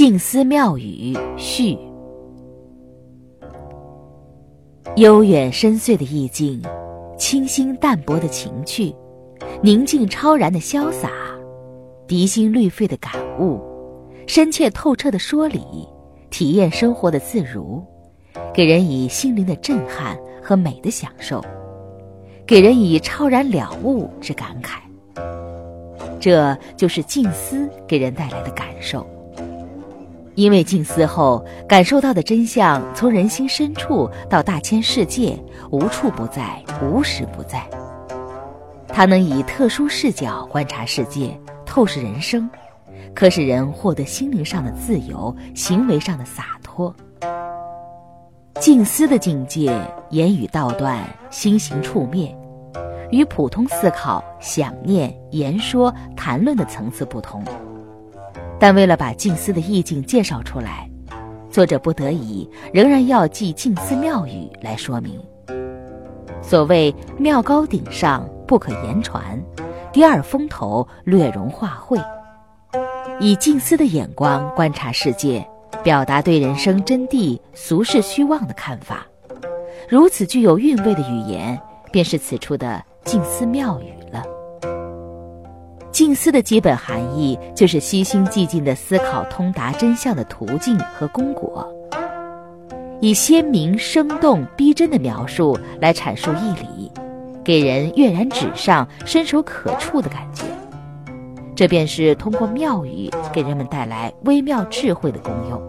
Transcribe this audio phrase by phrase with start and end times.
[0.00, 1.76] 静思妙语序，
[4.96, 6.62] 悠远深邃的意境，
[7.18, 8.94] 清新淡泊的情趣，
[9.62, 11.10] 宁静超然的潇洒，
[12.08, 13.60] 涤心滤肺的感悟，
[14.26, 15.86] 深切透彻的说理，
[16.30, 17.84] 体验生活的自如，
[18.54, 21.44] 给人以心灵的震撼和美的享受，
[22.46, 24.78] 给人以超然了悟之感慨。
[26.18, 29.06] 这就是静思给人带来的感受。
[30.40, 35.38] 因为静思后感受到的真相，从人心深处到大千世界，
[35.70, 37.62] 无处不在，无时不在。
[38.88, 42.48] 它能以特殊视角观察世界，透视人生，
[43.14, 46.94] 可使人获得心灵上的自由，行为上的洒脱。
[48.60, 52.34] 静思的境界，言语道断，心行触灭，
[53.10, 57.44] 与普通思考、想念、言说、谈论的层次不同。
[58.60, 60.88] 但为了把静思的意境介绍出来，
[61.50, 65.18] 作者不得已仍然要记静思妙语来说明。
[66.42, 69.42] 所谓“妙高顶上不可言传，
[69.92, 71.98] 第二峰头略容画会”，
[73.18, 75.48] 以静思的眼光观察世界，
[75.82, 79.06] 表达对人生真谛、俗世虚妄的看法。
[79.88, 81.58] 如此具有韵味的语言，
[81.90, 84.22] 便是此处的静思妙语了。
[85.92, 91.68] 静思的基本含义就是悉心寂静的思考通达真相的途径和功果，
[93.00, 96.90] 以鲜明、生动、逼真的描述来阐述义理，
[97.42, 100.44] 给人跃然纸上、伸手可触的感觉。
[101.56, 105.60] 这便是通过妙语给人们带来微妙智慧的功用。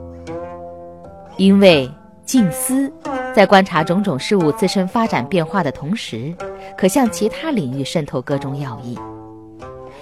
[1.35, 1.89] 因为
[2.23, 2.89] 静思
[3.33, 6.33] 在观察种种事物自身发展变化的同时，
[6.77, 8.97] 可向其他领域渗透各种要义。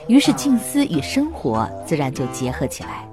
[0.09, 3.07] 于是静思与生活自然就结合起来，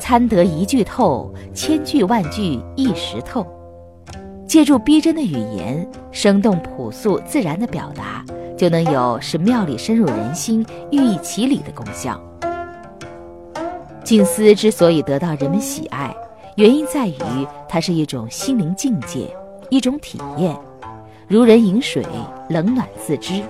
[0.00, 3.46] 参得一句透，千句万句一时透。
[4.44, 8.24] 借助逼真的语言，生动朴素自然的表达，
[8.58, 12.20] 就能有使妙理深入人心、寓意其理的功效。
[14.02, 16.12] 静思之所以得到人们喜爱，
[16.56, 17.14] 原因在于
[17.68, 19.32] 它是一种心灵境界，
[19.70, 20.56] 一种体验，
[21.28, 22.04] 如人饮水，
[22.48, 23.40] 冷暖自知。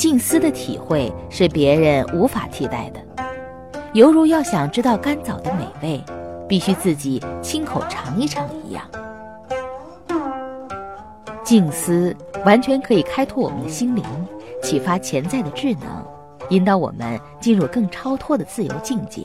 [0.00, 3.00] 静思的体会是别人无法替代的，
[3.92, 6.02] 犹如要想知道甘枣的美味，
[6.48, 8.82] 必须自己亲口尝一尝一样。
[11.44, 12.16] 静思
[12.46, 14.02] 完全可以开拓我们的心灵，
[14.62, 16.02] 启发潜在的智能，
[16.48, 19.22] 引导我们进入更超脱的自由境界。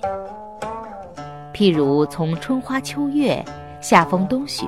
[1.54, 3.42] 譬如从春花秋月、
[3.80, 4.66] 夏风冬雪、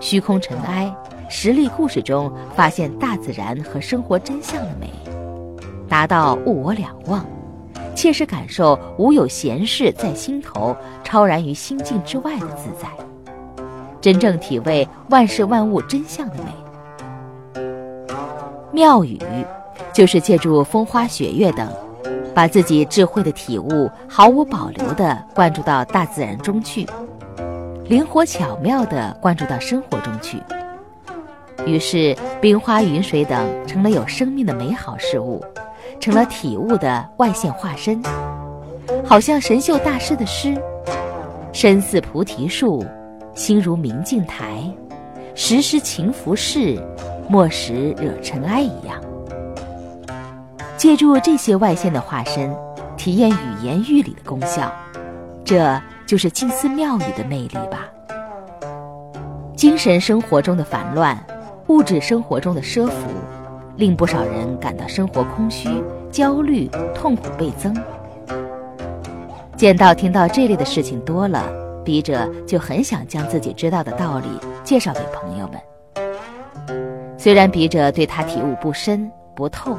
[0.00, 0.92] 虚空尘埃、
[1.30, 4.90] 实例故事中发现大自然和生活真相的美。
[5.88, 7.24] 达到物我两忘，
[7.94, 12.88] 切实感受无有闲事在心头，超然于心境之外的自在，
[14.00, 17.62] 真正体味万事万物真相的美。
[18.72, 19.18] 妙语，
[19.92, 21.68] 就是借助风花雪月等，
[22.34, 26.84] 把自己智慧的体悟毫无保留地灌注到大自然中去，
[27.88, 30.42] 灵活巧妙地灌注到生活中去。
[31.64, 35.42] 于是，冰花云水等成了有生命的美好事物。
[36.04, 37.98] 成了体悟的外现化身，
[39.06, 40.54] 好像神秀大师的诗
[41.50, 42.84] ：“身似菩提树，
[43.32, 44.70] 心如明镜台，
[45.34, 46.78] 时时勤拂拭，
[47.26, 49.00] 莫使惹尘埃。”一样。
[50.76, 52.54] 借助这些外现的化身，
[52.98, 54.70] 体验语言喻理的功效，
[55.42, 57.88] 这就是静思妙语的魅力吧。
[59.56, 61.18] 精神生活中的烦乱，
[61.68, 63.08] 物质生活中的奢浮。
[63.76, 65.68] 令不少人感到生活空虚、
[66.10, 67.74] 焦虑、痛苦倍增。
[69.56, 71.44] 见到、听到这类的事情多了，
[71.84, 74.26] 笔者就很想将自己知道的道理
[74.62, 75.60] 介绍给朋友们。
[77.16, 79.76] 虽然笔者对他体悟不深不透，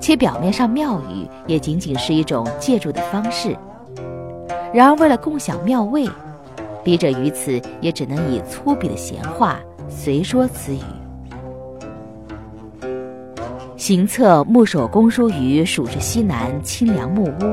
[0.00, 3.54] 且表面上妙语也仅仅是一种借助的方式，
[4.72, 6.08] 然而为了共享妙味，
[6.82, 10.80] 笔者于此也只能以粗鄙的闲话随说此语。
[13.80, 17.44] 行测木首公书于蜀之西南清凉木屋，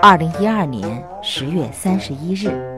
[0.00, 2.75] 二零一二年十月三十一日。